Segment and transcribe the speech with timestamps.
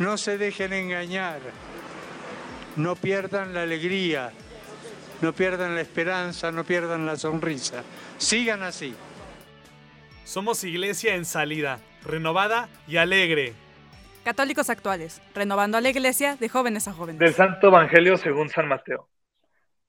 [0.00, 1.40] no se dejen engañar,
[2.76, 4.32] no pierdan la alegría,
[5.20, 7.84] no pierdan la esperanza, no pierdan la sonrisa.
[8.16, 8.96] Sigan así.
[10.24, 13.52] Somos iglesia en salida, renovada y alegre.
[14.24, 17.18] Católicos actuales, renovando a la iglesia de jóvenes a jóvenes.
[17.18, 19.06] Del Santo Evangelio según San Mateo.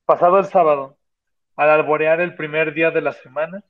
[0.06, 0.98] Pasado el sábado,
[1.56, 3.64] al alborear el primer día de la semana,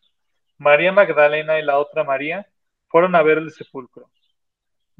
[0.57, 2.47] María Magdalena y la otra María
[2.87, 4.09] fueron a ver el sepulcro.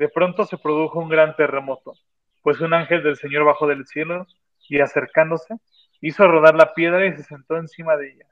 [0.02, 1.94] De pronto se produjo un gran terremoto,
[2.42, 4.26] pues un ángel del Señor bajó del cielo
[4.68, 5.54] y acercándose,
[6.02, 8.26] hizo rodar la piedra y se sentó encima de ella.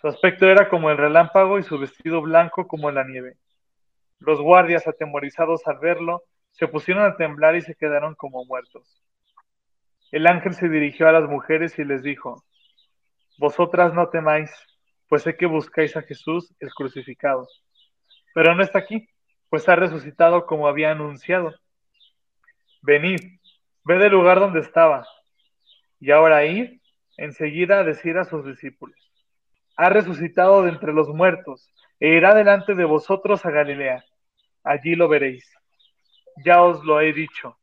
[0.00, 3.36] Su aspecto era como el relámpago y su vestido blanco como la nieve.
[4.18, 9.04] Los guardias, atemorizados al verlo, se pusieron a temblar y se quedaron como muertos.
[10.10, 12.44] El ángel se dirigió a las mujeres y les dijo,
[13.36, 14.50] Vosotras no temáis,
[15.06, 17.46] pues sé que buscáis a Jesús el crucificado.
[18.32, 19.06] Pero no está aquí,
[19.52, 21.54] pues ha resucitado como había anunciado.
[22.80, 23.20] Venid,
[23.84, 25.06] ved el lugar donde estaba,
[26.00, 26.80] y ahora id
[27.18, 28.96] enseguida a decir a sus discípulos.
[29.76, 34.02] Ha resucitado de entre los muertos, e irá delante de vosotros a Galilea.
[34.64, 35.54] Allí lo veréis.
[36.46, 37.58] Ya os lo he dicho.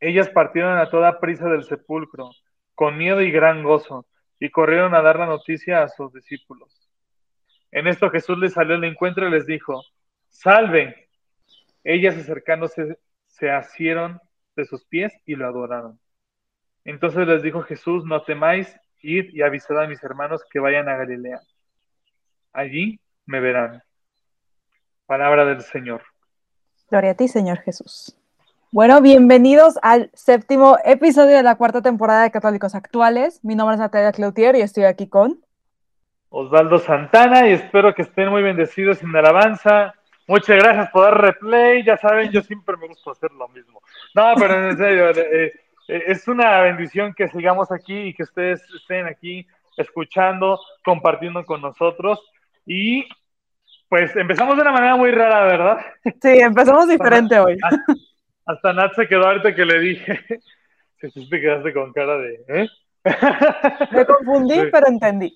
[0.00, 2.32] Ellas partieron a toda prisa del sepulcro,
[2.74, 4.04] con miedo y gran gozo,
[4.40, 6.90] y corrieron a dar la noticia a sus discípulos.
[7.70, 9.84] En esto Jesús les salió al encuentro y les dijo,
[10.30, 10.94] salven.
[11.84, 14.20] Ellas acercándose se asieron
[14.56, 16.00] de sus pies y lo adoraron.
[16.84, 20.96] Entonces les dijo Jesús, no temáis, id y avisad a mis hermanos que vayan a
[20.96, 21.40] Galilea.
[22.52, 23.82] Allí me verán.
[25.06, 26.02] Palabra del Señor.
[26.90, 28.16] Gloria a ti, Señor Jesús.
[28.72, 33.44] Bueno, bienvenidos al séptimo episodio de la cuarta temporada de Católicos Actuales.
[33.44, 35.40] Mi nombre es Natalia Cloutier y estoy aquí con
[36.28, 39.94] Osvaldo Santana y espero que estén muy bendecidos sin alabanza.
[40.30, 41.82] Muchas gracias por dar replay.
[41.82, 43.82] Ya saben, yo siempre me gusta hacer lo mismo.
[44.14, 45.52] No, pero en serio, eh,
[45.88, 49.44] eh, es una bendición que sigamos aquí y que ustedes estén aquí
[49.76, 52.20] escuchando, compartiendo con nosotros.
[52.64, 53.08] Y
[53.88, 55.78] pues empezamos de una manera muy rara, ¿verdad?
[56.04, 57.58] Sí, empezamos diferente hoy.
[58.46, 60.20] Hasta Nat se quedó ahorita que le dije.
[61.00, 62.44] Si tú te quedaste con cara de.
[62.46, 62.68] ¿eh?
[63.90, 64.68] Me confundí, Sí.
[64.70, 65.34] pero entendí.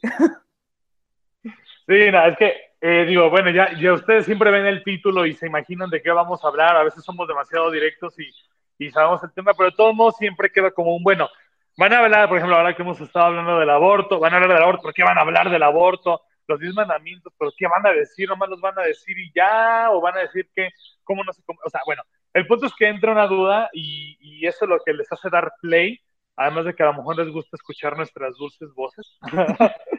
[1.87, 2.53] Sí, nada, es que
[2.87, 6.11] eh, digo, bueno, ya, ya ustedes siempre ven el título y se imaginan de qué
[6.11, 6.77] vamos a hablar.
[6.77, 8.31] A veces somos demasiado directos y,
[8.78, 11.31] y sabemos el tema, pero de todos modos siempre queda como un bueno.
[11.78, 14.53] Van a hablar, por ejemplo, ahora que hemos estado hablando del aborto, van a hablar
[14.53, 16.21] del aborto, ¿por qué van a hablar del aborto?
[16.47, 18.28] Los diez mandamientos, ¿pero qué van a decir?
[18.28, 19.89] ¿Nomás los van a decir y ya?
[19.91, 20.69] ¿O van a decir que,
[21.05, 21.41] cómo no se?
[21.65, 22.03] O sea, bueno,
[22.34, 25.31] el punto es que entra una duda y, y eso es lo que les hace
[25.31, 26.03] dar play,
[26.37, 29.19] además de que a lo mejor les gusta escuchar nuestras dulces voces.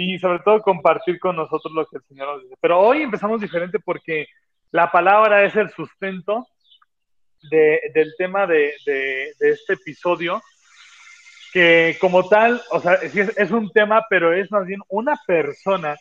[0.00, 2.54] y sobre todo compartir con nosotros lo que el Señor nos dice.
[2.60, 4.28] Pero hoy empezamos diferente porque
[4.70, 6.46] la palabra es el sustento
[7.50, 10.40] de, del tema de, de, de, este episodio,
[11.52, 15.96] que como tal, o sea, es, es un tema, pero es más bien una persona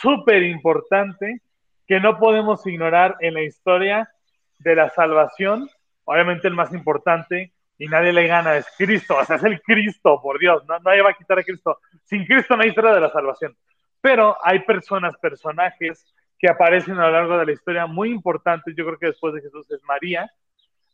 [0.00, 1.42] súper importante
[1.86, 4.08] que no podemos ignorar en la historia
[4.58, 5.68] de la salvación.
[6.04, 10.20] Obviamente el más importante y nadie le gana es Cristo, o sea, es el Cristo,
[10.22, 11.80] por Dios, no, nadie va a quitar a Cristo.
[12.04, 13.56] Sin Cristo no hay historia de la salvación.
[14.00, 16.06] Pero hay personas, personajes
[16.38, 18.74] que aparecen a lo largo de la historia muy importantes.
[18.76, 20.30] Yo creo que después de Jesús es María,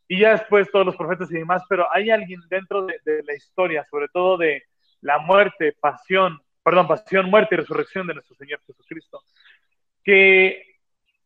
[0.07, 3.35] y ya después todos los profetas y demás, pero hay alguien dentro de, de la
[3.35, 4.63] historia, sobre todo de
[5.01, 9.21] la muerte, pasión, perdón, pasión, muerte y resurrección de nuestro Señor Jesucristo,
[10.03, 10.63] que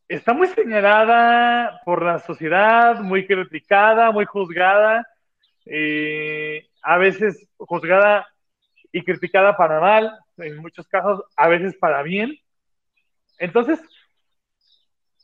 [0.09, 5.07] está muy señalada por la sociedad, muy criticada, muy juzgada,
[5.65, 8.27] eh, a veces juzgada
[8.91, 12.37] y criticada para mal, en muchos casos, a veces para bien.
[13.39, 13.81] Entonces,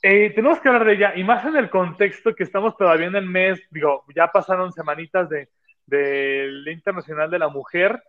[0.02, 3.16] eh, tenemos que hablar de ella, y más en el contexto que estamos todavía en
[3.16, 5.50] el mes, digo, ya pasaron semanitas del
[5.86, 8.02] de, de Internacional de la Mujer,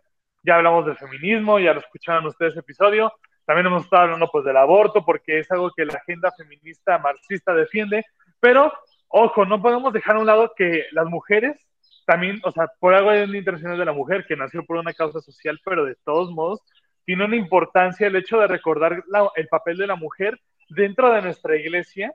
[0.43, 3.13] ya hablamos del feminismo, ya lo escucharon ustedes episodio,
[3.45, 7.53] también hemos estado hablando pues del aborto, porque es algo que la agenda feminista marxista
[7.53, 8.05] defiende,
[8.39, 8.71] pero,
[9.09, 11.57] ojo, no podemos dejar a un lado que las mujeres
[12.05, 14.93] también, o sea, por algo hay un Internacional de la Mujer que nació por una
[14.93, 16.61] causa social, pero de todos modos
[17.05, 20.39] tiene una importancia el hecho de recordar la, el papel de la mujer
[20.69, 22.13] dentro de nuestra iglesia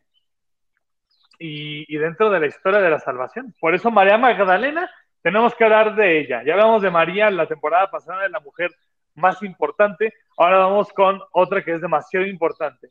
[1.39, 3.55] y, y dentro de la historia de la salvación.
[3.61, 4.91] Por eso María Magdalena
[5.23, 6.43] tenemos que hablar de ella.
[6.45, 8.71] Ya hablamos de María la temporada pasada, de la mujer
[9.15, 10.15] más importante.
[10.37, 12.89] Ahora vamos con otra que es demasiado importante.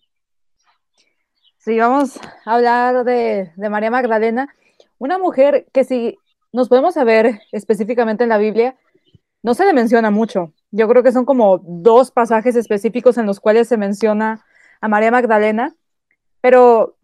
[1.57, 4.53] Sí, vamos a hablar de, de María Magdalena,
[4.97, 6.18] una mujer que si
[6.56, 8.78] nos podemos saber específicamente en la Biblia,
[9.44, 10.54] no se le menciona mucho.
[10.72, 14.44] Yo creo que son como dos pasajes específicos en los cuales se menciona
[14.80, 15.75] a María Magdalena,
[16.40, 16.96] pero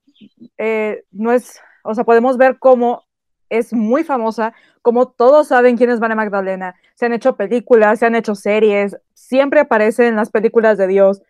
[0.58, 3.04] eh, no es, o sea, podemos ver cómo
[3.50, 6.76] es muy famosa, como todos saben quién es María Magdalena.
[6.96, 11.22] Se han hecho películas, se han hecho series, siempre aparece en las películas de Dios.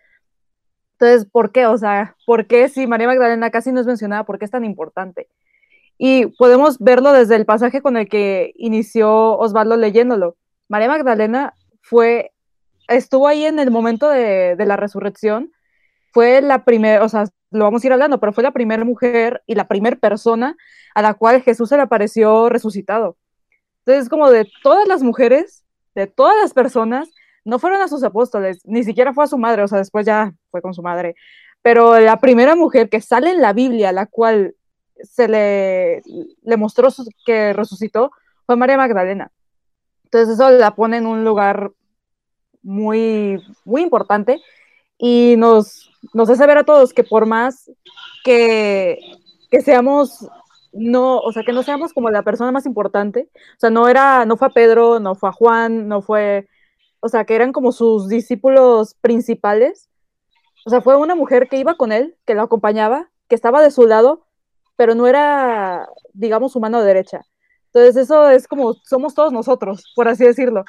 [0.93, 1.65] Entonces, ¿por qué?
[1.65, 4.25] O sea, ¿por qué si María Magdalena casi no es mencionada?
[4.25, 5.27] ¿Por qué es tan importante?
[6.03, 10.35] Y podemos verlo desde el pasaje con el que inició Osvaldo leyéndolo.
[10.67, 11.53] María Magdalena
[11.83, 12.31] fue,
[12.87, 15.51] estuvo ahí en el momento de, de la resurrección,
[16.11, 19.43] fue la primera, o sea, lo vamos a ir hablando, pero fue la primera mujer
[19.45, 20.57] y la primera persona
[20.95, 23.15] a la cual Jesús se le apareció resucitado.
[23.85, 27.11] Entonces, como de todas las mujeres, de todas las personas,
[27.45, 30.33] no fueron a sus apóstoles, ni siquiera fue a su madre, o sea, después ya
[30.49, 31.13] fue con su madre,
[31.61, 34.55] pero la primera mujer que sale en la Biblia, la cual
[35.03, 36.01] se le,
[36.43, 36.89] le mostró
[37.25, 38.11] que resucitó,
[38.45, 39.31] fue María Magdalena.
[40.05, 41.71] Entonces eso la pone en un lugar
[42.63, 44.41] muy, muy importante
[44.97, 47.71] y nos, nos hace ver a todos que por más
[48.23, 48.99] que,
[49.49, 50.27] que seamos
[50.73, 54.25] no, o sea, que no seamos como la persona más importante, o sea, no era,
[54.25, 56.47] no fue a Pedro, no fue a Juan, no fue,
[57.01, 59.89] o sea, que eran como sus discípulos principales,
[60.65, 63.71] o sea, fue una mujer que iba con él, que lo acompañaba, que estaba de
[63.71, 64.25] su lado,
[64.81, 67.21] pero no era, digamos, su mano derecha.
[67.67, 70.65] Entonces, eso es como, somos todos nosotros, por así decirlo.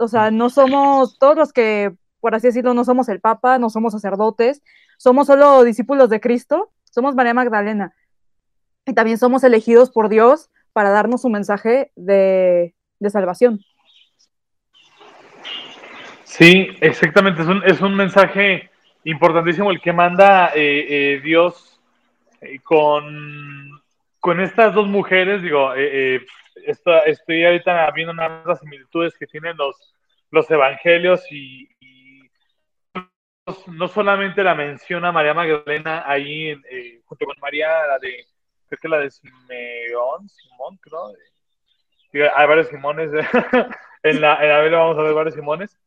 [0.00, 3.70] O sea, no somos todos los que, por así decirlo, no somos el Papa, no
[3.70, 4.64] somos sacerdotes,
[4.98, 7.94] somos solo discípulos de Cristo, somos María Magdalena
[8.84, 12.74] y también somos elegidos por Dios para darnos un mensaje de,
[13.10, 13.60] salvación.
[16.24, 18.70] Sí, exactamente, es un, es un mensaje
[19.04, 21.75] importantísimo el que manda eh, eh, Dios
[22.46, 23.80] eh, con,
[24.20, 29.94] con estas dos mujeres, digo, estoy ahorita viendo unas similitudes que tienen los,
[30.30, 31.68] los evangelios y,
[33.68, 36.52] no solamente la menciona María Magdalena ahí
[37.04, 38.26] junto con María, la de
[38.68, 41.12] creo que la de Simeón, Simón, creo.
[42.34, 43.10] hay varios Simones.
[44.02, 45.78] en, la, en la Biblia vamos a ver varios Simones.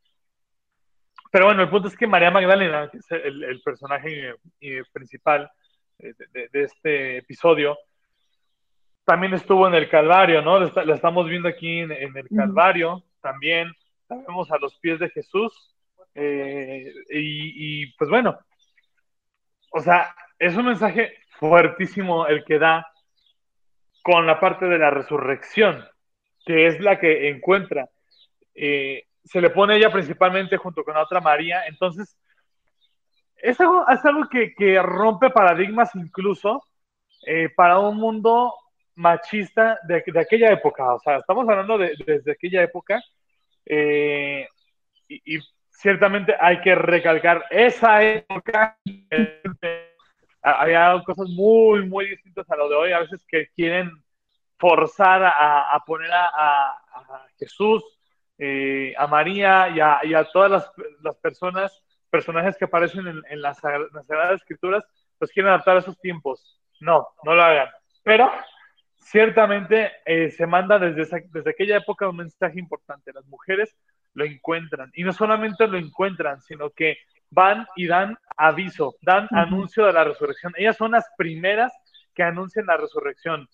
[1.32, 5.52] Pero bueno, el punto es que María Magdalena, que es el, personaje eh, principal
[6.00, 7.78] de, este episodio,
[9.06, 10.60] también estuvo en el Calvario, ¿no?
[10.60, 13.72] La estamos viendo aquí en, el Calvario, también
[14.08, 15.76] la vemos a los pies de Jesús.
[16.16, 18.38] Eh, y, y pues bueno,
[19.72, 22.86] o sea, es un mensaje fuertísimo el que da
[24.02, 25.86] con la parte de la resurrección,
[26.46, 27.90] que es la que encuentra.
[28.56, 32.18] Eh, se le pone ella principalmente junto con la otra María, entonces
[33.42, 36.64] es algo, es algo que, rompe paradigmas incluso
[37.26, 38.54] eh, para un mundo
[38.96, 43.02] machista de, aquella época, o sea, estamos hablando de, desde aquella época
[43.66, 44.48] eh,
[45.08, 45.40] y, y,
[45.70, 48.78] ciertamente hay que recalcar esa época.
[50.42, 53.92] Había cosas muy, muy distintas a lo de hoy, a veces que quieren
[54.60, 56.78] forzar a, poner a,
[57.40, 57.82] Jesús,
[58.38, 59.70] eh, a María
[60.04, 60.70] y a, todas
[61.02, 64.86] las, personas, personajes que aparecen en, las, Sagradas Escrituras,
[65.20, 66.60] los quieren adaptar a esos tiempos.
[66.80, 67.70] No, no lo hagan.
[68.04, 68.32] Pero
[68.98, 73.14] ciertamente eh, se manda desde, desde aquella época un mensaje importante.
[73.14, 73.76] Las mujeres
[74.14, 74.92] lo encuentran.
[74.94, 76.98] Y no solamente lo encuentran, sino que
[77.32, 80.54] van y dan aviso, dan anuncio de la resurrección.
[80.58, 81.74] Ellas son las primeras
[82.14, 83.48] que anuncian la resurrección.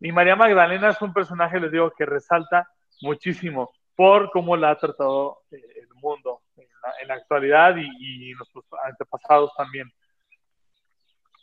[0.00, 2.68] Y María Magdalena es un personaje, les digo, que resalta
[3.00, 6.42] muchísimo por cómo la ha tratado eh, el mundo
[7.00, 9.90] en la, actualidad y, nuestros antepasados también.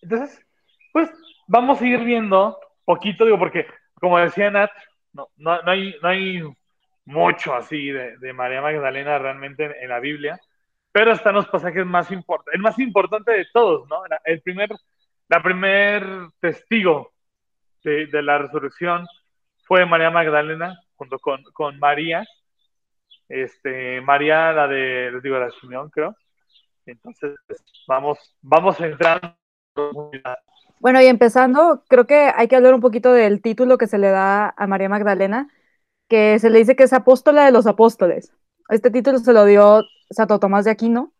[0.01, 0.45] Entonces,
[0.91, 1.09] pues
[1.47, 4.71] vamos a ir viendo poquito, digo, porque como decía Nat,
[5.13, 6.41] no, no, hay, no hay
[7.05, 10.39] mucho así de, María Magdalena realmente en la Biblia
[10.93, 14.03] pero están los pasajes más importantes, el más importante de todos, ¿no?
[14.23, 14.69] El primer,
[15.27, 16.05] la primer
[16.39, 17.11] testigo
[17.83, 19.07] de, la resurrección
[19.65, 22.23] fue María Magdalena, junto con, con María,
[23.33, 26.15] este, María, la de, les digo, la Simeón, creo.
[26.85, 27.33] Entonces,
[27.87, 29.37] vamos, vamos a entrar.
[30.79, 34.09] Bueno, y empezando, creo que hay que hablar un poquito del título que se le
[34.09, 35.47] da a María Magdalena,
[36.07, 38.33] que se le dice que es apóstola de los apóstoles.
[38.69, 41.13] Este título se lo dio Santo Tomás de Aquino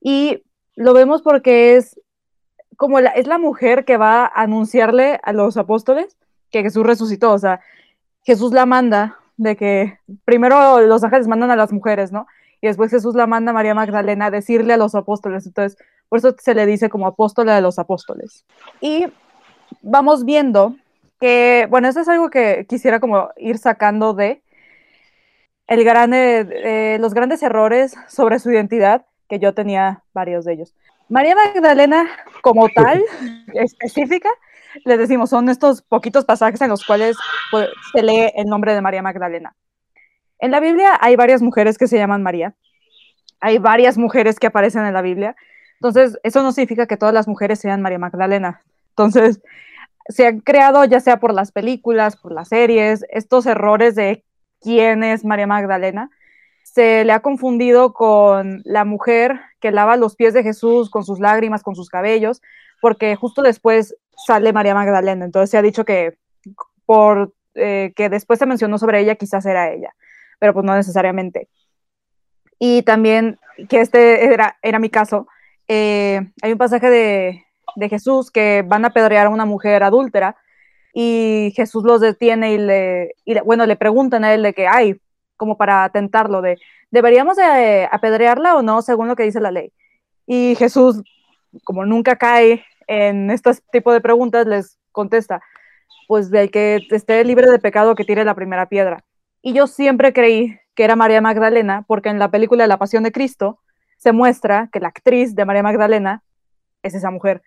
[0.00, 0.44] y
[0.76, 2.00] lo vemos porque es
[2.76, 6.16] como la, es la mujer que va a anunciarle a los apóstoles
[6.50, 7.60] que Jesús resucitó, o sea,
[8.24, 12.26] Jesús la manda de que primero los ángeles mandan a las mujeres, ¿no?
[12.60, 15.78] Y después Jesús la manda a María Magdalena a decirle a los apóstoles, entonces
[16.08, 18.44] por eso se le dice como apóstola de los apóstoles.
[18.80, 19.06] Y
[19.80, 20.74] vamos viendo
[21.20, 24.42] que, bueno, eso es algo que quisiera como ir sacando de
[25.68, 30.74] el gran, eh, los grandes errores sobre su identidad, que yo tenía varios de ellos.
[31.08, 32.08] María Magdalena,
[32.42, 33.04] como tal,
[33.54, 34.30] específica,
[34.84, 37.16] les decimos, son estos poquitos pasajes en los cuales
[37.92, 39.54] se lee el nombre de María Magdalena.
[40.38, 42.54] En la Biblia hay varias mujeres que se llaman María.
[43.40, 45.36] Hay varias mujeres que aparecen en la Biblia.
[45.74, 48.62] Entonces, eso no significa que todas las mujeres sean María Magdalena.
[48.90, 49.40] Entonces,
[50.08, 54.24] se han creado, ya sea por las películas, por las series, estos errores de
[54.60, 56.10] quién es María Magdalena.
[56.64, 61.20] Se le ha confundido con la mujer que lava los pies de Jesús con sus
[61.20, 62.42] lágrimas, con sus cabellos,
[62.80, 63.96] porque justo después
[64.26, 65.24] sale María Magdalena.
[65.24, 66.18] Entonces se ha dicho que
[66.86, 69.92] por eh, que después se mencionó sobre ella, quizás era ella,
[70.38, 71.48] pero pues no necesariamente.
[72.58, 75.26] Y también, que este era, era mi caso,
[75.66, 77.44] eh, hay un pasaje de,
[77.74, 80.36] de Jesús que van a apedrear a una mujer adúltera
[80.94, 85.00] y Jesús los detiene y le, y bueno, le preguntan a él de que hay,
[85.36, 86.58] como para tentarlo, de,
[86.90, 89.72] ¿deberíamos de apedrearla o no, según lo que dice la ley?
[90.26, 91.02] Y Jesús,
[91.64, 95.40] como nunca cae en este tipo de preguntas, les contesta,
[96.08, 99.04] pues del que esté libre de pecado que tire la primera piedra.
[99.42, 103.12] Y yo siempre creí que era María Magdalena, porque en la película La Pasión de
[103.12, 103.60] Cristo
[103.98, 106.22] se muestra que la actriz de María Magdalena
[106.82, 107.42] es esa mujer.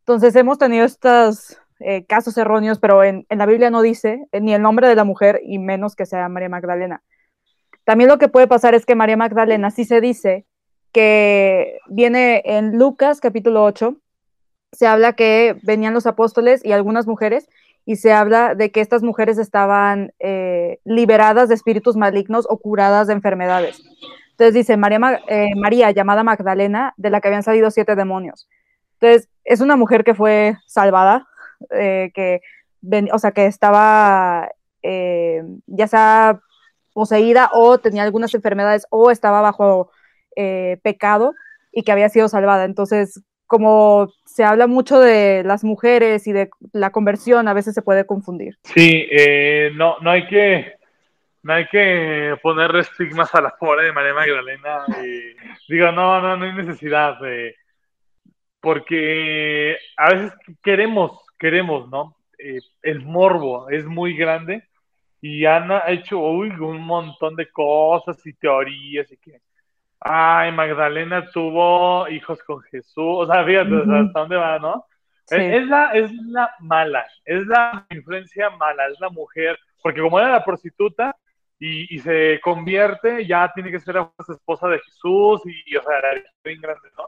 [0.00, 4.52] Entonces hemos tenido estos eh, casos erróneos, pero en, la Biblia no dice eh, ni
[4.52, 7.02] el nombre de la mujer y menos que sea María Magdalena.
[7.84, 10.44] También lo que puede pasar es que María Magdalena sí se dice
[10.92, 13.96] que viene en Lucas capítulo 8,
[14.72, 17.48] se habla que venían los apóstoles y algunas mujeres
[17.84, 23.06] y se habla de que estas mujeres estaban eh, liberadas de espíritus malignos o curadas
[23.08, 23.82] de enfermedades.
[24.30, 25.20] Entonces dice María,
[25.56, 28.48] María, llamada Magdalena, de la que habían salido siete demonios.
[29.02, 31.26] Entonces, es una mujer que fue salvada,
[31.70, 32.40] eh, que,
[33.12, 34.48] o sea, que estaba
[34.82, 36.40] eh, ya sea
[36.92, 39.90] poseída o tenía algunas enfermedades o estaba bajo
[40.36, 41.34] eh, pecado
[41.72, 42.64] y que había sido salvada.
[42.64, 47.82] Entonces, como se habla mucho de las mujeres y de la conversión, a veces se
[47.82, 48.58] puede confundir.
[48.62, 49.06] Sí,
[49.74, 50.72] no, no hay que
[51.42, 54.84] no hay que poner estigmas a la pobre de María Magdalena.
[55.68, 57.18] digo, no, no, no hay necesidad.
[57.20, 57.56] de
[58.62, 62.16] porque a veces queremos, queremos, ¿no?
[62.38, 64.62] Eh, el morbo es muy grande
[65.20, 69.40] y Ana ha hecho uy, un montón de cosas y teorías y que,
[70.04, 74.86] ay, Magdalena tuvo hijos con Jesús, o sea, fíjate, hasta dónde va, ¿no?
[75.30, 80.30] Es, la, es la mala, es la influencia mala, es la mujer, porque como era
[80.30, 81.16] la prostituta
[81.58, 85.98] y, y se convierte, ya tiene que ser la esposa de Jesús y, o sea,
[85.98, 87.06] era bien grande, ¿no?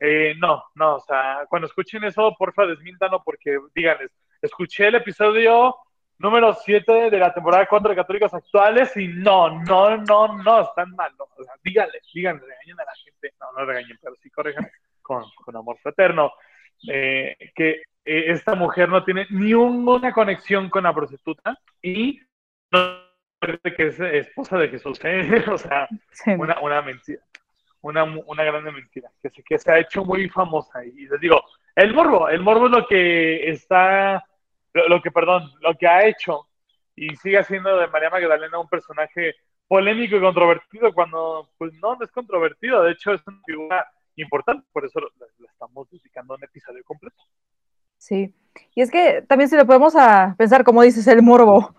[0.00, 5.74] Eh, no, no, o sea, cuando escuchen eso, porfa, desmíntanlo porque díganles, escuché el episodio
[6.18, 10.90] número 7 de la temporada 4 de Católicos Actuales y no, no, no, no, están
[10.94, 14.30] mal, no, o sea, díganles, díganles, regañen a la gente, no, no regañen, pero sí
[14.30, 14.68] corrijan
[15.02, 16.32] con, con amor fraterno,
[16.88, 22.20] eh, que eh, esta mujer no tiene ni una conexión con la prostituta y
[22.70, 23.08] no
[23.76, 25.44] que es esposa de Jesús, ¿eh?
[25.52, 25.88] o sea,
[26.36, 27.22] una, una mentira
[27.82, 30.84] una, una grande mentira, que se, que se ha hecho muy famosa.
[30.84, 31.42] Y les digo,
[31.74, 34.24] el morbo, el morbo es lo que está,
[34.86, 36.46] lo, que, perdón, lo que ha hecho
[36.94, 39.34] y sigue siendo de María Magdalena un personaje
[39.66, 44.84] polémico y controvertido cuando, pues no, es controvertido, de hecho es una figura importante, por
[44.84, 47.22] eso le estamos dedicando un episodio completo.
[47.98, 48.34] Sí,
[48.74, 51.74] y es que también si lo podemos a pensar, como dices, el morbo,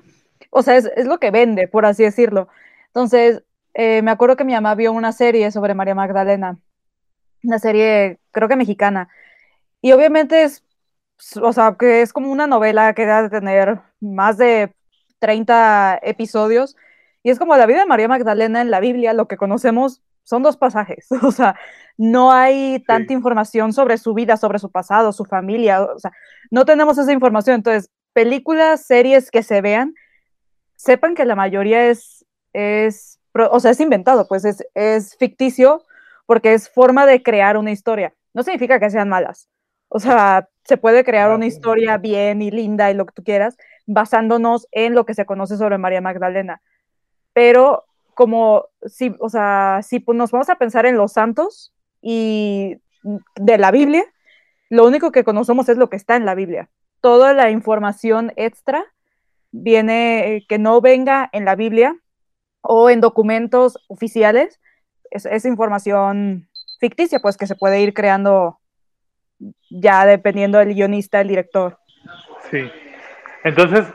[0.50, 2.48] o sea, es, es lo que vende, por así decirlo.
[2.88, 6.58] Entonces, eh, me acuerdo que mi mamá vio una serie sobre María Magdalena,
[7.44, 9.10] una serie creo que mexicana,
[9.82, 10.64] y obviamente es,
[11.42, 14.74] o sea, que es como una novela que debe de tener más de
[15.20, 16.76] 30 episodios,
[17.24, 20.44] y es como la vida de María Magdalena en la Biblia, lo que conocemos son
[20.44, 21.56] dos pasajes, o sea,
[21.98, 26.12] no hay tanta información sobre su vida, sobre su pasado, su familia, o sea,
[26.52, 29.94] no tenemos esa información, entonces, películas, series que se vean,
[30.76, 35.86] sepan que la mayoría es, es o sea, es inventado, pues es, ficticio
[36.26, 38.14] porque es forma de crear una historia.
[38.34, 39.50] No significa que sean malas.
[39.90, 43.58] O sea, se puede crear una historia bien y linda y lo que tú quieras,
[43.88, 46.62] basándonos en lo que se conoce sobre María Magdalena.
[47.34, 52.78] Pero como si, o sea, si nos vamos a pensar en los santos y
[53.36, 54.06] de la Biblia,
[54.70, 56.70] lo único que conocemos es lo que está en la Biblia.
[57.02, 58.86] Toda la información extra
[59.52, 61.96] viene, eh, que no venga en la Biblia
[62.62, 64.60] o en documentos oficiales,
[65.10, 66.48] es, es información
[66.80, 68.59] ficticia, pues que se puede ir creando
[69.70, 71.78] ya dependiendo del guionista, el director.
[72.50, 72.70] Sí.
[73.44, 73.86] Entonces,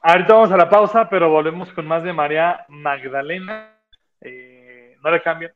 [0.00, 3.76] ahorita vamos a la pausa, pero volvemos con más de María Magdalena.
[4.20, 5.52] Eh, no le cambien.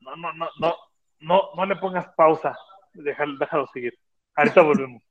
[0.00, 0.74] No, no, no, no,
[1.20, 2.56] no, no le pongas pausa.
[2.94, 3.94] Déjalo, déjalo seguir.
[4.34, 5.02] Ahorita volvemos.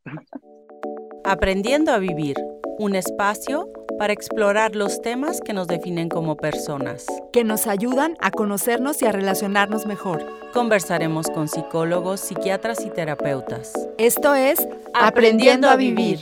[1.24, 2.36] Aprendiendo a vivir,
[2.80, 3.68] un espacio
[3.98, 7.06] para explorar los temas que nos definen como personas.
[7.34, 10.26] que nos ayudan a conocernos y a relacionarnos mejor.
[10.54, 13.74] Conversaremos con psicólogos, psiquiatras y terapeutas.
[13.98, 16.20] Esto es Aprendiendo a Vivir.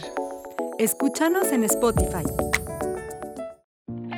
[0.77, 2.23] Escúchanos en Spotify.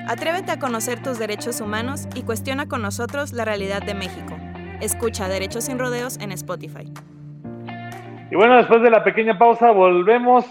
[0.07, 4.35] Atrévete a conocer tus derechos humanos y cuestiona con nosotros la realidad de México.
[4.81, 6.91] Escucha Derechos sin Rodeos en Spotify.
[8.31, 10.45] Y bueno, después de la pequeña pausa, volvemos.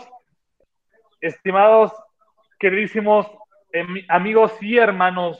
[1.20, 1.92] Estimados,
[2.58, 3.26] queridísimos
[3.72, 5.38] em- amigos y hermanos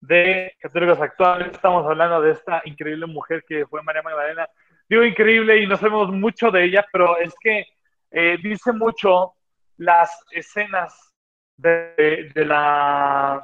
[0.00, 4.46] de Católicos Actuales, estamos hablando de esta increíble mujer que fue María Magdalena.
[4.88, 7.64] Digo increíble y no sabemos mucho de ella, pero es que
[8.10, 9.32] eh, dice mucho
[9.78, 11.14] las escenas
[11.56, 13.42] de, de la,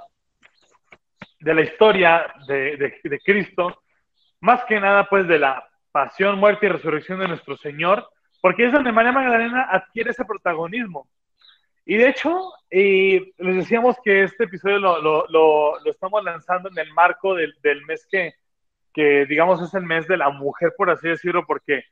[1.40, 3.82] de la historia de, de- de Cristo,
[4.40, 8.06] más que nada pues de la pasión, muerte y resurrección de nuestro Señor,
[8.40, 11.08] porque es donde María Magdalena adquiere ese protagonismo.
[11.84, 12.38] Y de hecho,
[12.70, 17.34] eh, les decíamos que este episodio lo, lo- lo- lo estamos lanzando en el marco
[17.34, 18.34] del, del mes que,
[18.94, 21.84] que, digamos, es el mes de la mujer, por así decirlo, porque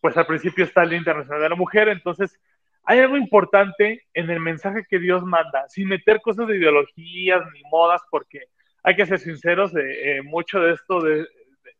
[0.00, 2.38] pues al principio está el Día Internacional de la Mujer, entonces
[2.84, 7.62] hay algo importante en el mensaje que Dios manda, sin meter cosas de ideologías ni
[7.70, 8.42] modas, porque
[8.82, 11.26] hay que ser sinceros, eh, eh, mucho de esto de, de-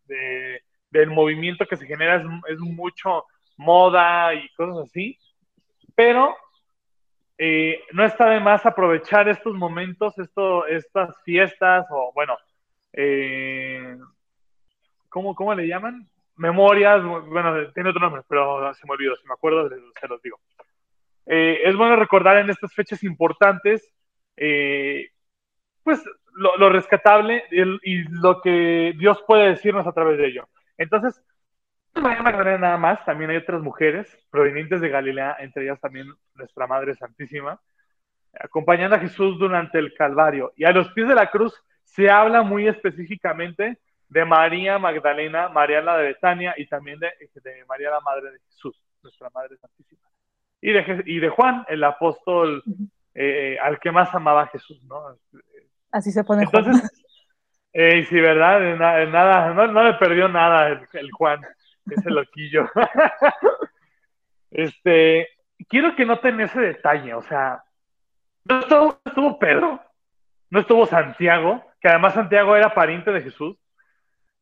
[0.06, 3.24] de- del movimiento que se genera es, es mucho
[3.56, 5.18] moda y cosas así,
[5.94, 6.36] pero
[7.38, 12.36] eh, no está de más aprovechar estos momentos, esto, estas fiestas, o bueno,
[12.92, 13.96] eh,
[15.08, 16.08] ¿cómo, ¿cómo le llaman?
[16.36, 20.38] Memorias, bueno, tiene otro nombre, pero se me olvidó, si me acuerdo, se los digo.
[21.26, 23.92] Eh, es bueno recordar en estas fechas importantes,
[24.36, 25.10] eh,
[25.82, 26.02] pues,
[26.34, 30.48] lo, lo rescatable y lo que Dios puede decirnos a través de ello.
[30.78, 31.22] Entonces,
[32.00, 36.66] María Magdalena nada más, también hay otras mujeres provenientes de Galilea, entre ellas también nuestra
[36.66, 37.60] Madre Santísima,
[38.38, 40.52] acompañando a Jesús durante el Calvario.
[40.56, 41.54] Y a los pies de la cruz
[41.84, 43.78] se habla muy específicamente
[44.08, 47.10] de María Magdalena, María la de Betania y también de,
[47.42, 50.02] de María la Madre de Jesús, nuestra Madre Santísima.
[50.60, 52.62] Y de, y de Juan, el apóstol
[53.14, 55.16] eh, al que más amaba a Jesús, ¿no?
[55.90, 56.64] Así se pone Juan.
[56.66, 57.04] Entonces,
[57.72, 58.60] eh, sí, ¿verdad?
[58.60, 61.40] De na- de nada, no, no le perdió nada el, el Juan,
[61.90, 62.68] ese loquillo.
[64.50, 65.28] este,
[65.68, 67.62] quiero que noten ese detalle, o sea,
[68.44, 69.80] no estuvo, estuvo Pedro,
[70.50, 73.56] no estuvo Santiago, que además Santiago era pariente de Jesús,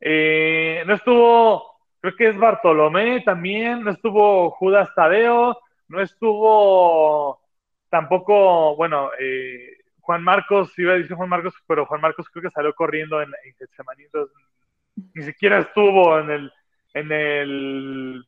[0.00, 7.40] eh, no estuvo, creo que es Bartolomé también, no estuvo Judas Tadeo, no estuvo
[7.88, 12.50] tampoco, bueno, eh, Juan Marcos, iba a decir Juan Marcos, pero Juan Marcos creo que
[12.50, 13.54] salió corriendo en, en
[15.14, 16.52] ni siquiera estuvo en el,
[16.94, 18.26] en el,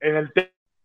[0.00, 0.32] en el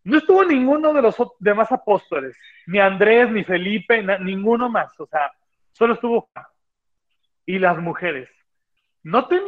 [0.03, 5.31] no estuvo ninguno de los demás apóstoles, ni Andrés, ni Felipe, ninguno más, o sea,
[5.73, 6.29] solo estuvo.
[7.45, 8.29] Y las mujeres.
[9.03, 9.41] Noten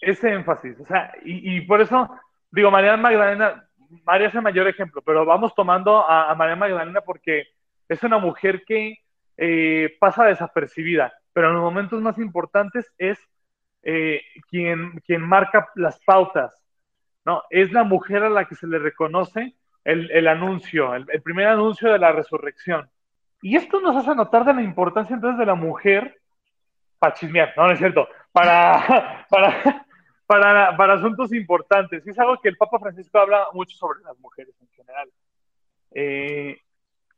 [0.00, 2.08] ese énfasis, o sea, y, por eso
[2.50, 3.68] digo, María Magdalena,
[4.04, 7.48] María es el mayor ejemplo, pero vamos tomando a, a María Magdalena porque
[7.88, 8.98] es una mujer que
[9.36, 13.18] eh, pasa desapercibida, pero en los momentos más importantes es
[13.82, 16.63] eh, quien, quien marca las pautas,
[17.24, 17.42] ¿no?
[17.50, 21.92] Es la mujer a la que se le reconoce el, el anuncio, el, primer anuncio
[21.92, 22.88] de la resurrección.
[23.42, 26.18] Y esto nos hace notar de la importancia entonces de la mujer
[26.98, 29.86] para chismear, no, no es cierto, para, para,
[30.26, 32.06] para, para asuntos importantes.
[32.06, 35.08] Y es algo que el Papa Francisco habla mucho sobre las mujeres en general.
[35.94, 36.58] Eh,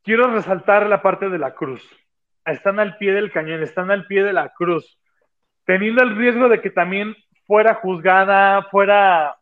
[0.02, 1.88] quiero resaltar la parte de la cruz.
[2.44, 4.98] Están al pie del cañón, están al pie de la cruz,
[5.64, 7.16] teniendo el riesgo de que también
[7.46, 9.36] fuera juzgada, fuera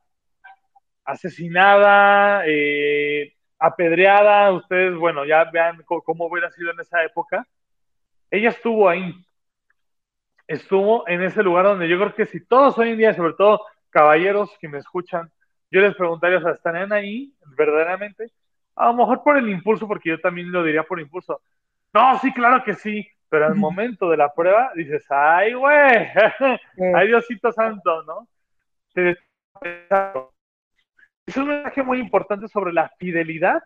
[1.04, 4.52] asesinada, eh, apedreada.
[4.52, 7.46] Ustedes, bueno, ya vean cómo hubiera sido en esa época.
[8.30, 9.14] Ella estuvo ahí,
[10.46, 13.64] estuvo en ese lugar donde yo creo que si todos hoy en día, sobre todo
[13.90, 15.30] caballeros que me escuchan,
[15.70, 18.30] yo les preguntaría, o sea, ¿estarían ahí verdaderamente?
[18.76, 21.40] A lo mejor por el impulso, porque yo también lo diría por impulso.
[21.92, 26.08] No, sí, claro que sí, pero al momento de la prueba dices, ay, güey,
[26.94, 28.28] ay, Diosito Santo, ¿no?
[28.92, 29.16] Te-
[31.26, 33.62] es un mensaje muy importante sobre la fidelidad,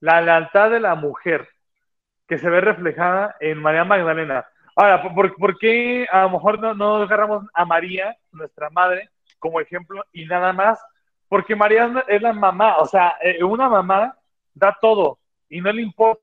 [0.00, 1.48] la lealtad de la mujer,
[2.26, 4.46] que se ve reflejada en María Magdalena.
[4.76, 10.04] Ahora, ¿por, qué a lo mejor no, no agarramos a María, nuestra madre, como ejemplo
[10.12, 10.80] y nada más?
[11.28, 14.16] Porque María es la mamá, o sea, eh, una mamá
[14.54, 16.22] da todo y no le importa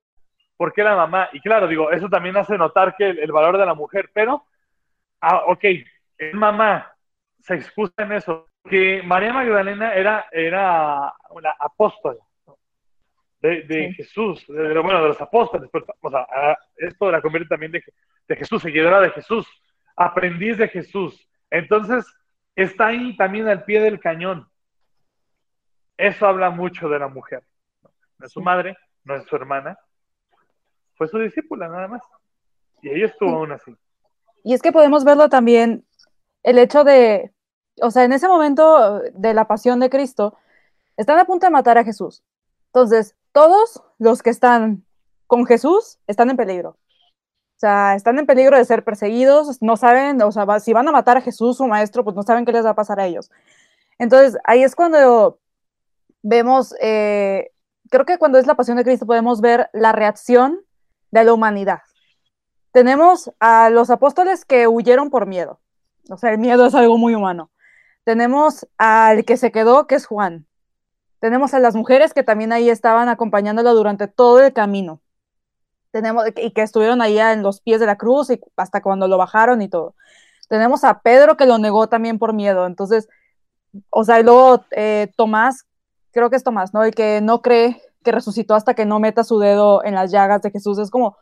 [0.57, 1.29] por qué la mamá.
[1.33, 4.45] Y claro, digo, eso también hace notar que el, valor de la mujer, pero,
[5.21, 5.63] ah, ok,
[6.17, 6.93] es mamá,
[7.39, 12.19] se excusa en eso, que María Magdalena era, era una apóstola
[13.41, 15.69] de, Jesús, de, bueno, de los apóstoles,
[16.01, 17.83] o sea, esto la convierte también de,
[18.27, 19.47] de Jesús, seguidora de Jesús,
[19.95, 21.27] aprendiz de Jesús.
[21.49, 22.05] Entonces,
[22.55, 24.47] está ahí también al pie del cañón.
[25.95, 27.43] Eso habla mucho de la mujer.
[28.17, 29.77] No es su madre, no es su hermana,
[30.95, 32.01] fue su discípula nada más.
[32.81, 33.75] Y ella estuvo aún así.
[34.43, 35.85] Y es que podemos verlo también,
[36.43, 37.31] el hecho de,
[37.81, 40.35] o sea, en ese momento de la pasión de Cristo,
[40.97, 42.23] están a punto de matar a Jesús.
[42.67, 44.83] Entonces, todos los que están
[45.27, 46.77] con Jesús están en peligro.
[47.57, 50.91] O sea, están en peligro de ser perseguidos, no saben, o sea, si van a
[50.91, 53.31] matar a Jesús, su maestro, pues no saben qué les va a pasar a ellos.
[53.97, 55.39] Entonces, ahí es cuando
[56.21, 57.51] vemos, eh,
[57.89, 60.61] creo que cuando es la pasión de Cristo podemos ver la reacción
[61.11, 61.79] de la humanidad.
[62.71, 65.59] Tenemos a los apóstoles que huyeron por miedo.
[66.09, 67.49] O sea, el miedo es algo muy humano.
[68.07, 70.47] Tenemos al que se quedó, que es Juan.
[71.19, 75.01] Tenemos a las mujeres que también ahí estaban acompañándolo durante todo el camino.
[75.91, 79.17] Tenemos, y que estuvieron ahí en los pies de la cruz y hasta cuando lo
[79.17, 79.93] bajaron y todo.
[80.47, 82.65] Tenemos a Pedro que lo negó también por miedo.
[82.65, 83.09] Entonces,
[83.89, 85.65] o sea, y luego eh, Tomás,
[86.11, 86.85] creo que es Tomás, ¿no?
[86.85, 90.41] El que no cree que resucitó hasta que no meta su dedo en las llagas
[90.43, 90.79] de Jesús.
[90.79, 91.17] Es como,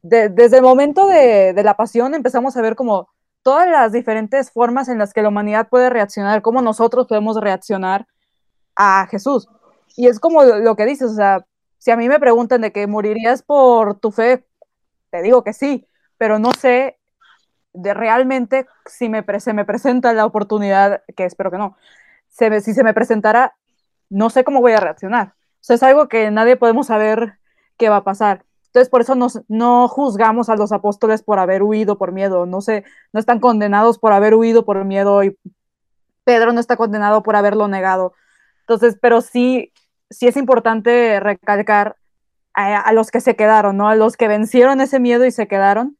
[0.00, 3.10] desde el momento de, la pasión empezamos a ver como
[3.46, 8.08] todas las diferentes formas en las que la humanidad puede reaccionar, cómo nosotros podemos reaccionar
[8.74, 9.48] a Jesús.
[9.96, 11.46] Y es como lo que dices, o sea,
[11.78, 14.44] si a mí me preguntan de que morirías por tu fe,
[15.10, 15.86] te digo que sí,
[16.18, 16.98] pero no sé
[17.72, 21.76] de realmente si me, se me presenta la oportunidad, que espero que no,
[22.28, 23.54] si se me presentara,
[24.10, 27.38] no sé cómo voy a reaccionar sea, es algo que nadie podemos saber
[27.76, 28.44] qué va a pasar.
[28.76, 32.44] Entonces, por eso nos, no juzgamos a los apóstoles por haber huido por miedo.
[32.44, 35.34] No, sé, no están condenados por haber huido por miedo y
[36.24, 38.12] Pedro no está condenado por haberlo negado.
[38.60, 39.72] Entonces, pero sí,
[40.10, 41.96] sí es importante recalcar
[42.52, 43.88] a, los que se quedaron, ¿no?
[43.88, 45.96] A los que vencieron ese miedo y se quedaron.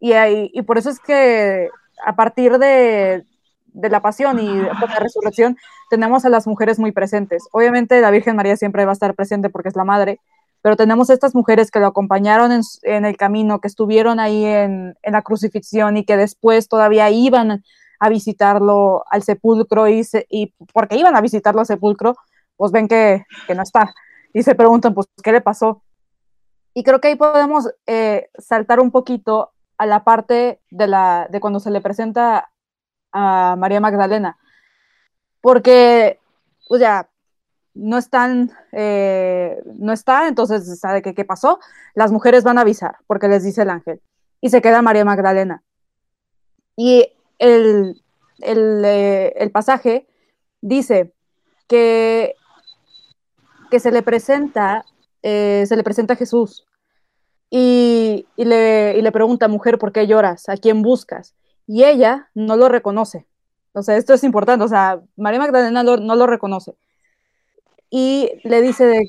[0.00, 0.12] Y,
[0.52, 1.68] y por eso es que
[2.04, 3.24] a partir de,
[3.66, 5.56] de la pasión y de la resurrección,
[5.88, 7.46] tenemos a las mujeres muy presentes.
[7.52, 10.18] Obviamente la Virgen María siempre va a estar presente porque es la madre,
[10.68, 12.52] pero tenemos estas mujeres que lo acompañaron
[12.82, 17.64] en, el camino, que estuvieron ahí en, la crucifixión y que después todavía iban
[17.98, 22.16] a visitarlo al sepulcro y, y porque iban a visitarlo al sepulcro,
[22.58, 23.24] pues ven que,
[23.56, 23.94] no está
[24.34, 25.82] y se preguntan, pues, ¿qué le pasó?
[26.74, 31.40] Y creo que ahí podemos eh, saltar un poquito a la parte de, la, de
[31.40, 32.50] cuando se le presenta
[33.10, 34.36] a María Magdalena,
[35.40, 36.20] porque,
[36.68, 37.07] pues ya,
[37.78, 41.58] no están, eh, no está, entonces sabe que qué pasó,
[41.94, 44.00] las mujeres van a avisar, porque les dice el ángel,
[44.40, 45.62] y se queda María Magdalena.
[46.76, 48.02] Y el,
[48.40, 50.06] el, eh, pasaje
[50.60, 51.12] dice
[51.68, 52.34] que,
[53.70, 54.84] que se le presenta,
[55.22, 56.66] eh, se le presenta a Jesús,
[57.50, 60.48] y, y, le, y le pregunta, mujer, ¿por qué lloras?
[60.48, 61.34] ¿A quién buscas?
[61.68, 63.28] y ella no lo reconoce.
[63.74, 66.74] O sea, esto es importante, o sea, María Magdalena no lo reconoce.
[67.90, 69.06] Y le dice de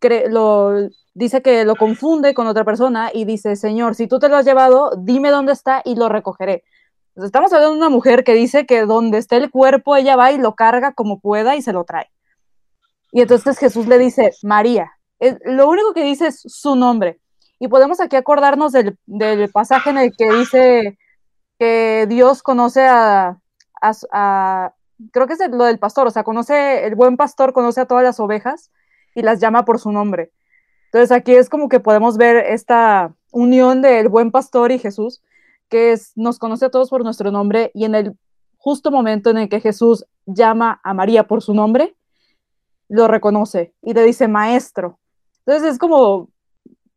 [0.00, 4.28] que lo, dice que lo confunde con otra persona y dice, Señor, si tú te
[4.28, 6.64] lo has llevado, dime dónde está y lo recogeré.
[7.16, 10.38] estamos hablando de una mujer que dice que donde esté el cuerpo, ella va y
[10.38, 12.10] lo carga como pueda y se lo trae.
[13.12, 14.90] Y entonces Jesús le dice, María.
[15.44, 17.20] lo único que dice es su nombre.
[17.60, 20.98] Y podemos aquí acordarnos del, del pasaje en el que dice
[21.58, 23.38] que Dios conoce a,
[25.12, 28.04] creo que es lo del pastor, o sea, conoce, el buen pastor conoce a todas
[28.04, 28.70] las ovejas
[29.14, 30.32] y las llama por su nombre.
[30.86, 35.22] Entonces aquí es como que podemos ver esta unión del buen pastor y Jesús,
[35.68, 38.16] que nos conoce a todos por nuestro nombre y en el
[38.58, 41.96] justo momento en el que Jesús llama a María por su nombre,
[42.88, 44.98] lo reconoce y le dice maestro.
[45.44, 46.28] Entonces es como,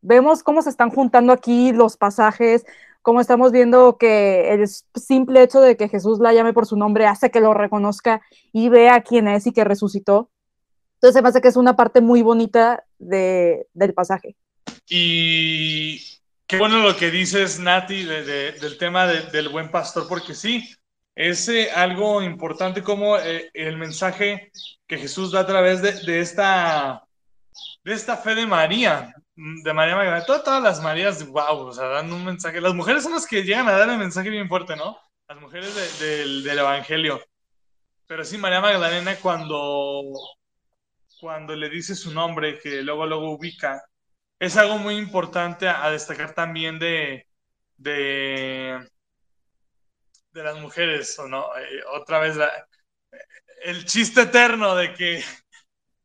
[0.00, 2.64] vemos cómo se están juntando aquí los pasajes,
[3.08, 7.06] como estamos viendo que el simple hecho de que Jesús la llame por su nombre
[7.06, 8.20] hace que lo reconozca
[8.52, 10.30] y vea quién es y que resucitó.
[10.96, 14.36] Entonces se me hace que es una parte muy bonita de, del pasaje.
[14.86, 16.02] Y
[16.46, 20.68] qué bueno lo que dices, Nati, del tema del buen pastor, porque sí,
[21.14, 24.52] es eh, algo importante como eh, el mensaje
[24.86, 27.04] que Jesús da a través de, de, esta,
[27.84, 30.26] de esta fe de María, de María Magdalena.
[30.26, 32.60] Todas, todas las Marías, wow, o sea, dan un mensaje.
[32.60, 34.98] Las mujeres son las que llegan a dar el mensaje bien fuerte, ¿no?
[35.28, 37.20] Las mujeres de, de, del Evangelio.
[38.06, 40.02] Pero sí, María Magdalena cuando,
[41.20, 43.82] cuando le dice su nombre, que luego luego ubica,
[44.40, 47.26] es algo muy importante a, destacar también de,
[47.76, 48.88] de,
[50.32, 51.46] de las mujeres, ¿o no?
[51.58, 52.36] Eh, otra vez
[53.62, 55.22] el chiste eterno de que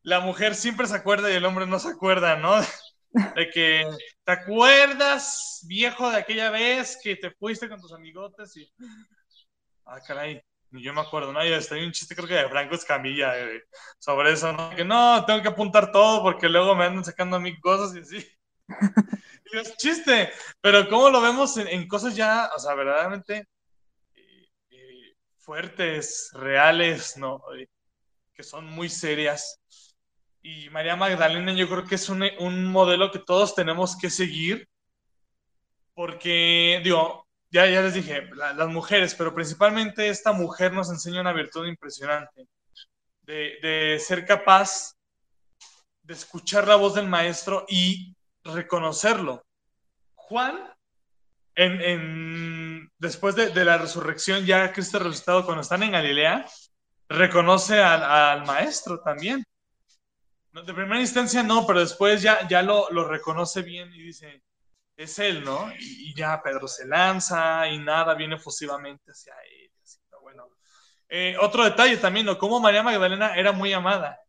[0.04, 2.54] la mujer siempre se acuerda y el hombre no se acuerda, ¿no?
[3.36, 3.88] De que
[4.24, 8.72] te acuerdas, viejo, de aquella vez que te fuiste con tus amigotes y.
[9.86, 11.46] Ah, caray, ni yo me acuerdo, ¿no?
[11.46, 13.64] Y está un chiste, creo que de Franco Escamilla eh,
[14.00, 14.70] sobre eso, ¿no?
[14.76, 18.00] Que no, tengo que apuntar todo porque luego me andan sacando a mí cosas y
[18.00, 18.28] así.
[19.46, 23.46] Y es chiste, pero ¿cómo lo vemos en, en cosas ya, o sea, verdaderamente
[25.44, 27.44] fuertes, reales, ¿no?
[28.34, 29.60] Que son muy serias.
[30.44, 34.68] Y María Magdalena yo creo que es un, un modelo que todos tenemos que seguir,
[35.96, 41.22] porque, digo, ya, ya les dije, la, las mujeres, pero principalmente esta mujer nos enseña
[41.22, 42.48] una virtud impresionante,
[43.22, 44.94] de, de ser capaz
[46.04, 49.46] de escuchar la voz del maestro y reconocerlo.
[50.16, 50.74] Juan
[51.56, 56.46] en, en, después de, de, la resurrección, ya Cristo resucitado, cuando están en Galilea,
[57.08, 59.44] reconoce al, maestro también.
[60.54, 64.44] De primera instancia no, pero después ya, ya lo, lo reconoce bien y dice,
[64.96, 65.72] es él, ¿no?
[65.80, 69.72] Y, ya Pedro se lanza y nada viene efusivamente hacia él.
[69.82, 70.48] Así, bueno.
[71.10, 72.38] Eh, otro detalle también, ¿no?
[72.38, 74.20] Cómo María Magdalena era muy amada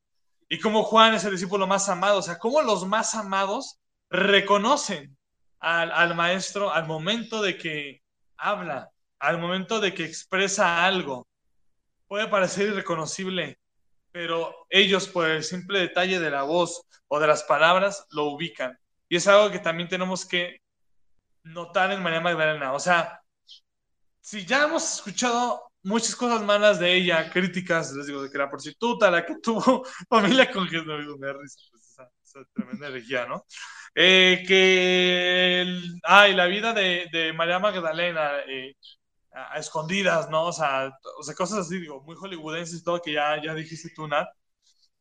[0.48, 5.16] y cómo Juan es el discípulo más amado, o sea, cómo los más amados reconocen
[5.60, 8.02] al, al, maestro al momento de que
[8.36, 11.26] habla, al momento de que expresa algo.
[12.06, 13.58] Puede parecer irreconocible,
[14.14, 18.78] pero ellos por el simple detalle de la voz o de las palabras lo ubican.
[19.08, 20.60] Y es algo que también tenemos que
[21.42, 22.74] notar en María Magdalena.
[22.74, 23.20] O sea,
[24.20, 28.48] si ya hemos escuchado muchas cosas malas de ella, críticas, les digo, de que la
[28.48, 30.86] prostituta, la que tuvo familia con Jesús,
[31.18, 33.44] me risa, pues esa, esa tremenda herejía, ¿no?
[33.96, 35.66] Eh, que
[36.04, 38.76] ay, la vida de, de María Magdalena eh,
[39.34, 40.44] a, escondidas, ¿no?
[40.44, 43.90] O sea, o sea, cosas así, digo, muy hollywoodenses y todo, que ya, ya dijiste
[43.94, 44.28] tú, Nat.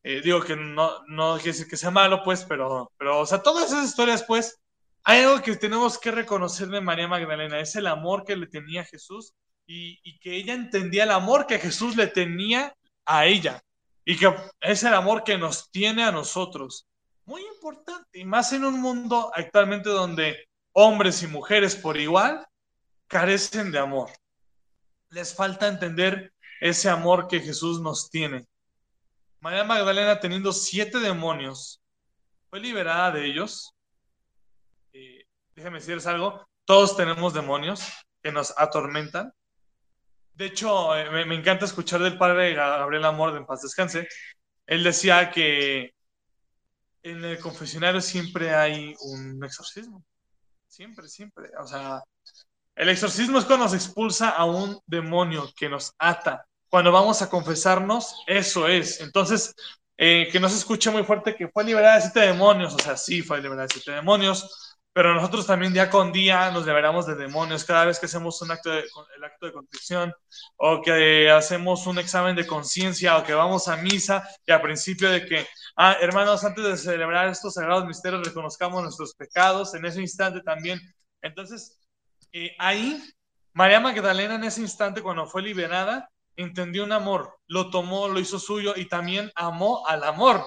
[0.04, 3.42] Eh, digo que no, no quiere decir que sea malo, pues, pero, pero, o sea,
[3.42, 4.60] todas esas historias, pues,
[5.04, 8.84] hay algo que tenemos que reconocer de María Magdalena, es el amor que le tenía
[8.84, 9.34] Jesús
[9.66, 13.62] y, y que ella entendía el amor que Jesús le tenía a ella
[14.06, 16.88] y que es el amor que nos tiene a nosotros
[17.26, 22.46] muy importante, y más en un mundo actualmente donde hombres y mujeres por igual
[23.08, 24.10] carecen de amor.
[25.14, 28.48] Les falta entender ese amor que Jesús nos tiene.
[29.42, 31.82] María Magdalena, teniendo siete demonios,
[32.50, 33.76] fue liberada de ellos.
[34.92, 37.92] Eh, déjame decirles algo, todos tenemos demonios
[38.24, 39.32] que nos atormentan.
[40.34, 44.08] De hecho, eh, me, me, encanta escuchar del padre Gabriel Amor de En Paz Descanse.
[44.66, 45.94] Él decía que
[47.04, 50.04] en el confesionario siempre hay un exorcismo.
[50.68, 51.52] Siempre, siempre.
[51.60, 52.02] O sea,
[52.76, 56.46] el exorcismo es cuando se expulsa a un demonio que nos ata.
[56.70, 59.00] Cuando vamos a confesarnos, eso es.
[59.00, 59.54] Entonces,
[59.98, 62.74] eh, que no se escuche muy fuerte que fue liberada de siete demonios.
[62.74, 64.74] O sea, sí, fue liberada de siete demonios.
[64.94, 68.52] Pero nosotros también día con día nos liberamos de demonios cada vez que hacemos un
[68.52, 68.84] acto de,
[69.18, 70.14] el acto de contrición
[70.58, 75.10] o que hacemos un examen de conciencia o que vamos a misa y al principio
[75.10, 80.00] de que, ah, hermanos, antes de celebrar estos sagrados misterios reconozcamos nuestros pecados en ese
[80.00, 80.80] instante también.
[81.24, 81.80] Entonces,
[82.34, 83.02] eh, ahí,
[83.54, 88.40] María Magdalena en ese instante cuando fue liberada, entendió un amor, lo tomó, lo hizo
[88.40, 90.44] suyo y también amó al amor.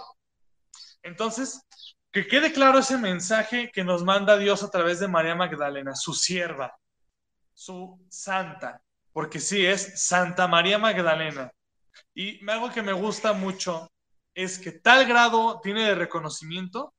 [1.03, 1.63] Entonces,
[2.11, 6.13] que quede claro ese mensaje que nos manda Dios a través de María Magdalena, su
[6.13, 6.77] sierva,
[7.55, 11.53] su santa, porque sí es Santa María Magdalena.
[12.15, 13.91] Y algo que me gusta mucho
[14.35, 16.93] es que tal grado tiene de reconocimiento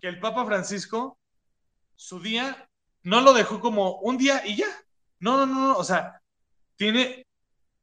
[0.00, 1.18] que el Papa Francisco,
[1.94, 2.68] su día,
[3.08, 4.68] no lo dejó como un día y ya.
[5.20, 5.76] No, no, no, no.
[5.76, 6.20] o sea,
[6.76, 7.26] tiene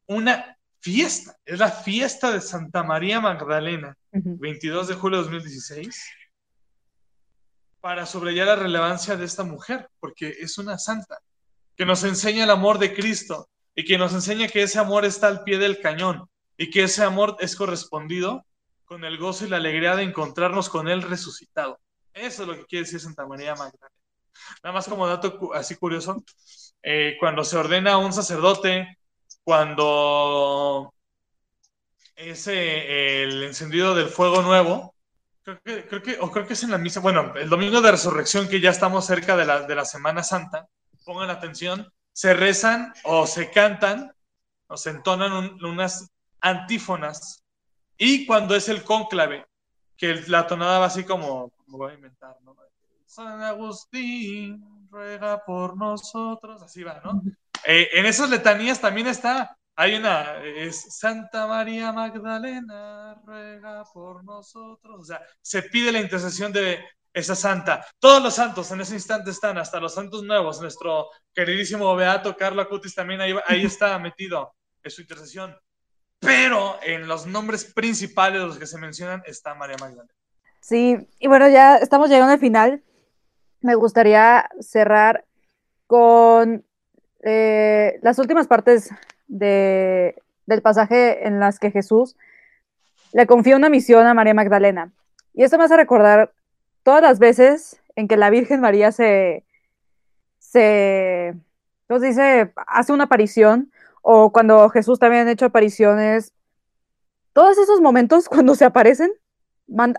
[0.06, 4.40] una fiesta, es la fiesta de Santa María Magdalena, uh -huh.
[4.40, 6.06] 22 de julio de 2016
[7.82, 11.20] para subrayar la relevancia de esta mujer, porque es una santa,
[11.76, 15.28] que nos enseña el amor de Cristo y que nos enseña que ese amor está
[15.28, 18.46] al pie del cañón y que ese amor es correspondido
[18.86, 21.80] con el gozo y la alegría de encontrarnos con Él resucitado.
[22.14, 23.95] Eso es lo que quiere decir Santa María Magdalena.
[24.63, 26.24] Nada más como dato así curioso,
[26.84, 28.98] eh, cuando se ordena un sacerdote,
[29.43, 30.93] cuando
[32.15, 34.95] es eh, el encendido del fuego nuevo,
[35.43, 37.91] creo que, creo que, o creo que es en la misa, bueno, el domingo de
[37.91, 40.67] resurrección, que ya estamos cerca de la, de la Semana Santa,
[41.04, 44.13] pongan atención, se rezan o se cantan
[44.67, 46.10] o se entonan un- unas
[46.41, 47.43] antífonas.
[47.98, 49.45] Y cuando es el cónclave,
[49.98, 52.56] que la tonada va así como, como voy a inventar, ¿no?
[53.06, 57.22] San Agustín ruega por nosotros, así va, ¿no?
[57.65, 65.00] Eh, en esas letanías también está, hay una, es Santa María Magdalena ruega por nosotros,
[65.00, 66.80] o sea, se pide la intercesión de
[67.13, 67.86] esa santa.
[68.00, 72.62] Todos los santos en ese instante están, hasta los santos nuevos, nuestro queridísimo Beato Carlo
[72.62, 75.56] Acutis también ahí, ahí está metido en su intercesión.
[76.20, 80.13] Pero en los nombres principales de los que se mencionan está María Magdalena.
[80.60, 82.84] Sí, y bueno, ya estamos llegando al final.
[83.65, 85.25] Me gustaría cerrar
[85.88, 86.63] con
[87.23, 88.91] eh, las últimas partes
[89.25, 92.15] de, del pasaje en las que Jesús
[93.12, 94.91] le confía una misión a María Magdalena.
[95.34, 96.32] Y esto me hace recordar
[96.84, 99.43] todas las veces en que la Virgen María se,
[100.38, 101.34] se,
[101.88, 102.54] ¿cómo dice?
[102.67, 103.71] Hace una aparición,
[104.04, 106.34] o cuando Jesús también ha hecho apariciones.
[107.34, 109.12] Todos esos momentos cuando se aparecen,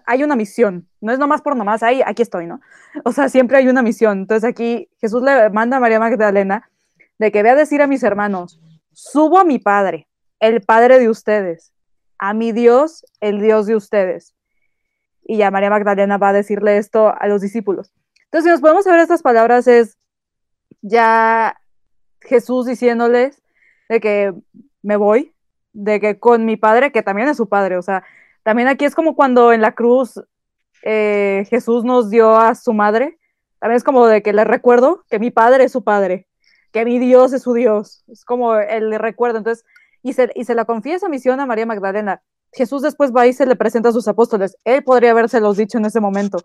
[0.06, 0.88] hay una misión.
[1.00, 2.60] No es nomás por nomás, ahí, aquí estoy, ¿no?
[3.04, 4.18] O sea, siempre hay una misión.
[4.18, 6.70] Entonces aquí Jesús le manda a María Magdalena
[7.18, 8.60] de que ve a decir a mis hermanos,
[8.92, 10.08] subo a mi Padre,
[10.40, 11.72] el Padre de ustedes,
[12.18, 14.34] a mi Dios, el Dios de ustedes.
[15.24, 17.92] Y ya María Magdalena va a decirle esto a los discípulos.
[18.24, 19.96] Entonces, si nos podemos ver estas palabras, es
[20.82, 21.58] ya
[22.20, 23.42] Jesús diciéndoles
[23.88, 24.34] de que
[24.82, 25.34] me voy,
[25.72, 28.04] de que con mi Padre, que también es su Padre, o sea,
[28.46, 30.22] también aquí es como cuando en la cruz
[30.84, 33.18] eh, Jesús nos dio a su madre,
[33.58, 36.28] también es como de que le recuerdo que mi Padre es su Padre,
[36.70, 39.64] que mi Dios es su Dios, es como el recuerdo, entonces,
[40.00, 42.22] y se, y se la confía esa misión a María Magdalena.
[42.52, 44.56] Jesús después va y se le presenta a sus apóstoles.
[44.62, 46.38] Él podría habérselos dicho en ese momento,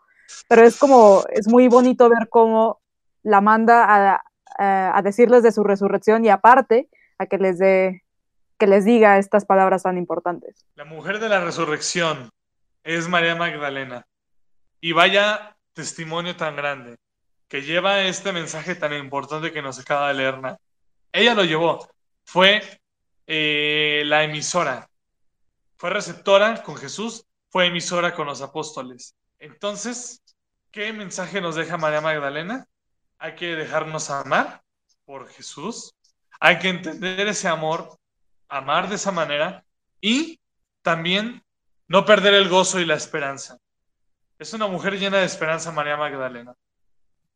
[0.48, 2.80] pero es como, es muy bonito ver cómo
[3.22, 4.24] la manda a,
[4.58, 8.02] a decirles de su resurrección y aparte a que les dé,
[8.62, 10.68] que les diga estas palabras tan importantes.
[10.76, 12.30] La mujer de la resurrección
[12.84, 14.06] es María Magdalena.
[14.80, 16.98] Y vaya testimonio tan grande
[17.48, 20.36] que lleva este mensaje tan importante que nos acaba de leer.
[21.12, 21.90] Ella lo llevó.
[22.24, 22.62] Fue
[23.26, 24.88] eh, la emisora.
[25.78, 29.16] Fue receptora con Jesús, fue emisora con los apóstoles.
[29.40, 30.22] Entonces,
[30.70, 32.68] ¿qué mensaje nos deja María Magdalena?
[33.18, 34.62] Hay que dejarnos amar
[35.04, 35.96] por Jesús.
[36.40, 37.98] Hay que entender ese amor,
[38.52, 39.66] amar de esa manera
[40.00, 40.40] y
[40.84, 41.44] también
[41.88, 43.58] no perder el gozo y la esperanza.
[44.38, 46.56] Es una mujer llena de esperanza, María Magdalena.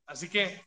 [0.06, 0.63] Así que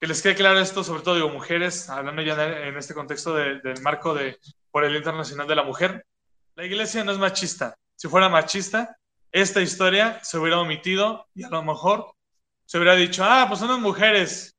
[0.00, 2.34] que les quede claro esto, sobre todo digo mujeres, hablando ya
[2.66, 4.38] en este contexto de, del marco de
[4.70, 6.06] por el Internacional de la Mujer.
[6.54, 7.76] La iglesia no es machista.
[7.96, 8.96] Si fuera machista,
[9.30, 12.14] esta historia se hubiera omitido y a lo mejor
[12.64, 14.56] se hubiera dicho, ah, pues unas mujeres,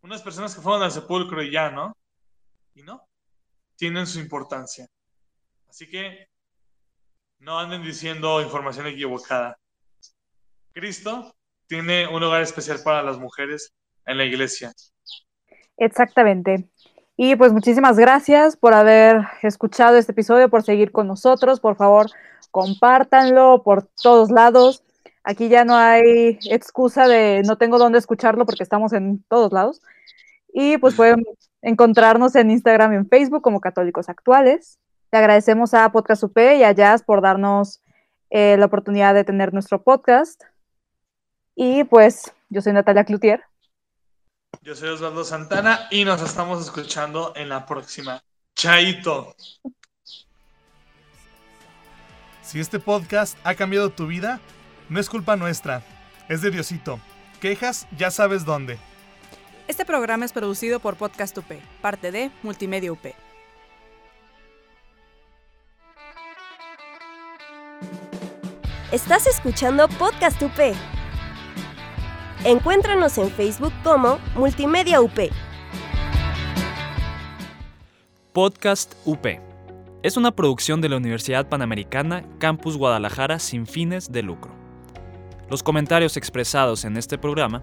[0.00, 1.94] unas personas que fueron al sepulcro y ya, ¿no?
[2.74, 3.06] Y no,
[3.76, 4.88] tienen su importancia.
[5.68, 6.28] Así que
[7.38, 9.58] no anden diciendo información equivocada.
[10.72, 11.34] Cristo
[11.66, 13.74] tiene un lugar especial para las mujeres
[14.06, 14.72] en la iglesia.
[15.76, 16.68] Exactamente.
[17.16, 21.60] Y pues muchísimas gracias por haber escuchado este episodio, por seguir con nosotros.
[21.60, 22.10] Por favor,
[22.50, 24.82] compártanlo por todos lados.
[25.22, 29.80] Aquí ya no hay excusa de no tengo dónde escucharlo porque estamos en todos lados.
[30.52, 31.24] Y pues pueden
[31.64, 34.78] encontrarnos en Instagram y en Facebook como Católicos Actuales.
[35.10, 37.82] Le agradecemos a Podcast UP y a Jazz por darnos
[38.30, 40.42] eh, la oportunidad de tener nuestro podcast.
[41.56, 43.42] Y pues yo soy Natalia Cloutier.
[44.62, 48.22] Yo soy Osvaldo Santana y nos estamos escuchando en la próxima.
[48.54, 49.34] Chaito.
[52.42, 54.40] Si este podcast ha cambiado tu vida,
[54.88, 55.82] no es culpa nuestra,
[56.28, 57.00] es de Diosito.
[57.40, 58.78] Quejas, ya sabes dónde.
[59.66, 61.46] Este programa es producido por Podcast UP,
[61.80, 63.06] parte de Multimedia UP.
[68.92, 70.76] Estás escuchando Podcast UP.
[72.44, 75.18] Encuéntranos en Facebook como Multimedia UP.
[78.34, 79.26] Podcast UP.
[80.02, 84.52] Es una producción de la Universidad Panamericana Campus Guadalajara sin fines de lucro.
[85.48, 87.62] Los comentarios expresados en este programa